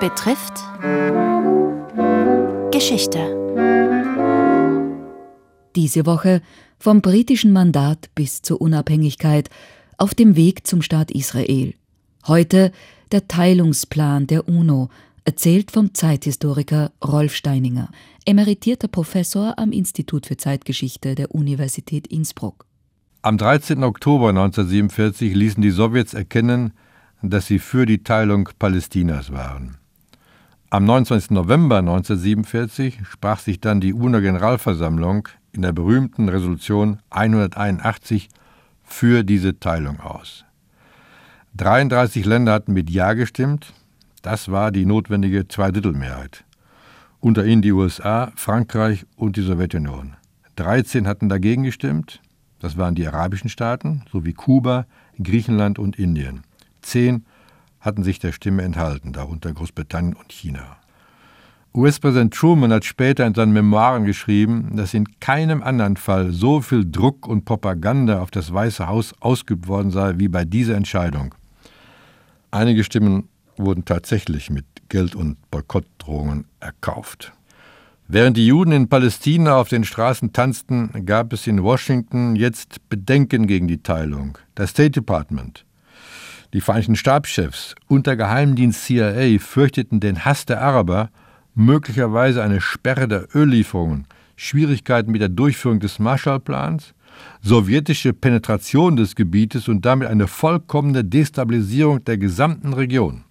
[0.00, 0.54] betrifft
[2.72, 3.18] Geschichte.
[5.76, 6.40] Diese Woche
[6.78, 9.50] vom britischen Mandat bis zur Unabhängigkeit
[9.98, 11.74] auf dem Weg zum Staat Israel.
[12.26, 12.72] Heute
[13.12, 14.88] der Teilungsplan der UNO,
[15.24, 17.90] erzählt vom Zeithistoriker Rolf Steininger,
[18.24, 22.64] emeritierter Professor am Institut für Zeitgeschichte der Universität Innsbruck.
[23.20, 23.84] Am 13.
[23.84, 26.72] Oktober 1947 ließen die Sowjets erkennen,
[27.20, 29.76] dass sie für die Teilung Palästinas waren.
[30.72, 31.32] Am 29.
[31.32, 38.28] November 1947 sprach sich dann die UNO-Generalversammlung in der berühmten Resolution 181
[38.84, 40.44] für diese Teilung aus.
[41.56, 43.72] 33 Länder hatten mit Ja gestimmt,
[44.22, 46.44] das war die notwendige Zweidrittelmehrheit.
[47.18, 50.14] Unter ihnen die USA, Frankreich und die Sowjetunion.
[50.54, 52.20] 13 hatten dagegen gestimmt,
[52.60, 54.86] das waren die arabischen Staaten sowie Kuba,
[55.20, 56.44] Griechenland und Indien.
[56.80, 57.24] Zehn
[57.80, 60.76] hatten sich der Stimme enthalten, darunter Großbritannien und China.
[61.72, 66.84] US-Präsident Truman hat später in seinen Memoiren geschrieben, dass in keinem anderen Fall so viel
[66.90, 71.34] Druck und Propaganda auf das Weiße Haus ausgeübt worden sei wie bei dieser Entscheidung.
[72.50, 77.32] Einige Stimmen wurden tatsächlich mit Geld- und Boykottdrohungen erkauft.
[78.08, 83.46] Während die Juden in Palästina auf den Straßen tanzten, gab es in Washington jetzt Bedenken
[83.46, 84.36] gegen die Teilung.
[84.56, 85.64] Das State Department,
[86.52, 91.10] die Vereinigten Stabschefs und der Geheimdienst CIA fürchteten den Hass der Araber,
[91.54, 96.94] möglicherweise eine Sperre der Öllieferungen, Schwierigkeiten mit der Durchführung des Marshallplans,
[97.42, 103.24] sowjetische Penetration des Gebietes und damit eine vollkommene Destabilisierung der gesamten Region.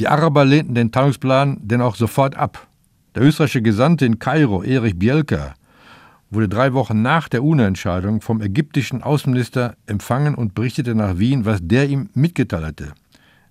[0.00, 2.66] Die Araber lehnten den Teilungsplan denn auch sofort ab.
[3.14, 5.54] Der österreichische Gesandte in Kairo, Erich Bielka,
[6.30, 11.60] wurde drei Wochen nach der UNO-Entscheidung vom ägyptischen Außenminister empfangen und berichtete nach Wien, was
[11.62, 12.92] der ihm mitgeteilt hatte.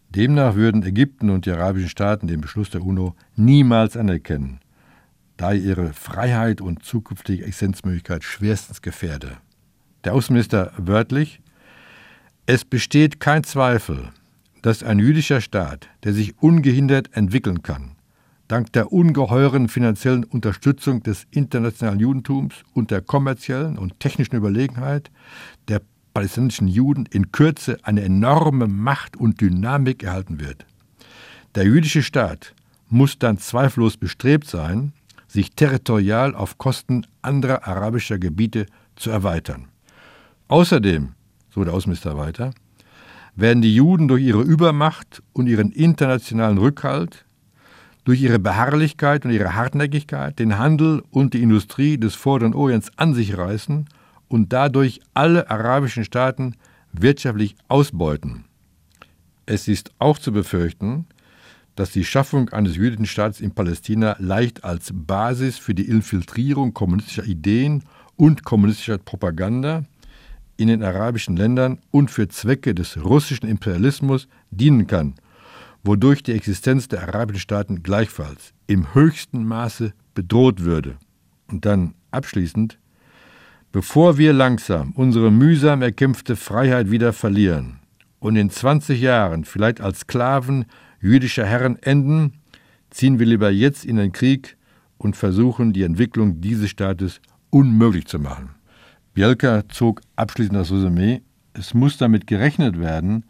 [0.10, 4.60] Demnach würden Ägypten und die arabischen Staaten den Beschluss der UNO niemals anerkennen,
[5.38, 9.38] da er ihre Freiheit und zukünftige Existenzmöglichkeit schwerstens gefährde.
[10.04, 11.42] Der Außenminister wörtlich
[12.46, 14.10] Es besteht kein Zweifel,
[14.62, 17.96] dass ein jüdischer Staat, der sich ungehindert entwickeln kann,
[18.50, 25.12] dank der ungeheuren finanziellen Unterstützung des internationalen Judentums und der kommerziellen und technischen Überlegenheit
[25.68, 25.82] der
[26.14, 30.66] palästinensischen Juden in Kürze eine enorme Macht und Dynamik erhalten wird.
[31.56, 32.56] Der jüdische Staat
[32.90, 34.94] muss dann zweifellos bestrebt sein,
[35.28, 39.68] sich territorial auf Kosten anderer arabischer Gebiete zu erweitern.
[40.48, 41.10] Außerdem,
[41.52, 42.52] so der Außenminister weiter,
[43.36, 47.26] werden die Juden durch ihre Übermacht und ihren internationalen Rückhalt
[48.10, 53.14] durch ihre Beharrlichkeit und ihre Hartnäckigkeit den Handel und die Industrie des Vorderen Orients an
[53.14, 53.88] sich reißen
[54.28, 56.56] und dadurch alle arabischen Staaten
[56.92, 58.46] wirtschaftlich ausbeuten.
[59.46, 61.06] Es ist auch zu befürchten,
[61.76, 67.26] dass die Schaffung eines jüdischen Staates in Palästina leicht als Basis für die Infiltrierung kommunistischer
[67.26, 67.84] Ideen
[68.16, 69.84] und kommunistischer Propaganda
[70.58, 75.14] in den arabischen Ländern und für Zwecke des russischen Imperialismus dienen kann–
[75.84, 80.98] wodurch die Existenz der arabischen Staaten gleichfalls im höchsten Maße bedroht würde.
[81.48, 82.78] Und dann abschließend,
[83.72, 87.80] bevor wir langsam unsere mühsam erkämpfte Freiheit wieder verlieren
[88.20, 90.66] und in 20 Jahren vielleicht als Sklaven
[91.02, 92.34] jüdischer Herren enden,
[92.90, 94.58] ziehen wir lieber jetzt in den Krieg
[94.98, 98.50] und versuchen, die Entwicklung dieses Staates unmöglich zu machen.
[99.14, 101.22] Bielka zog abschließend das Resümee,
[101.54, 103.26] es muss damit gerechnet werden,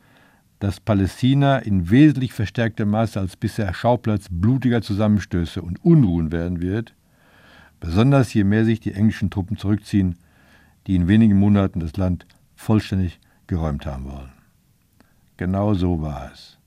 [0.60, 6.94] dass Palästina in wesentlich verstärktem Maße als bisher Schauplatz blutiger Zusammenstöße und Unruhen werden wird,
[7.80, 10.18] besonders je mehr sich die englischen Truppen zurückziehen,
[10.88, 12.26] die in wenigen Monaten das Land
[12.56, 14.32] vollständig geräumt haben wollen.
[15.38, 16.58] Genau so war es.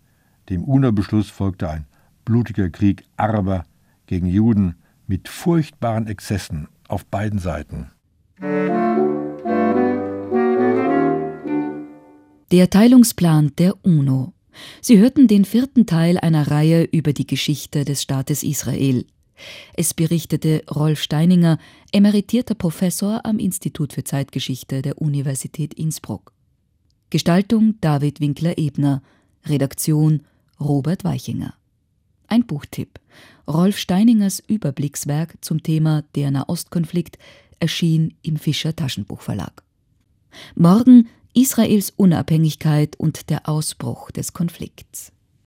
[0.49, 1.87] Dem UNO-Beschluss folgte ein
[2.25, 3.65] blutiger Krieg Araber
[4.07, 4.77] gegen Juden
[5.07, 7.91] mit furchtbaren Exzessen auf beiden Seiten.
[12.53, 14.35] Der Teilungsplan der UNO.
[14.83, 19.07] Sie hörten den vierten Teil einer Reihe über die Geschichte des Staates Israel.
[19.73, 21.57] Es berichtete Rolf Steininger,
[21.93, 26.35] emeritierter Professor am Institut für Zeitgeschichte der Universität Innsbruck.
[27.09, 29.03] Gestaltung David Winkler-Ebner,
[29.47, 30.21] Redaktion
[30.61, 31.55] Robert Weichinger.
[32.27, 33.01] Ein Buchtipp.
[33.49, 37.17] Rolf Steiningers Überblickswerk zum Thema Der Nahostkonflikt
[37.61, 39.63] erschien im Fischer Taschenbuchverlag.
[40.55, 45.13] Morgen Israels Unabhängigkeit und der Ausbruch des Konflikts.